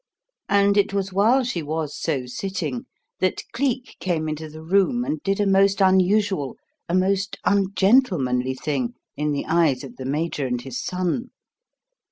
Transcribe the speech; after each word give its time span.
And 0.49 0.77
it 0.77 0.95
was 0.95 1.13
while 1.13 1.43
she 1.43 1.61
was 1.61 1.95
so 1.95 2.25
sitting 2.25 2.87
that 3.19 3.43
Cleek 3.53 3.97
came 3.99 4.27
into 4.27 4.49
the 4.49 4.63
room 4.63 5.05
and 5.05 5.21
did 5.21 5.39
a 5.39 5.45
most 5.45 5.79
unusual, 5.79 6.57
a 6.89 6.95
most 6.95 7.37
ungentlemanly 7.45 8.55
thing, 8.55 8.95
in 9.15 9.31
the 9.31 9.45
eyes 9.45 9.83
of 9.83 9.97
the 9.97 10.05
Major 10.05 10.47
and 10.47 10.59
his 10.59 10.83
son. 10.83 11.29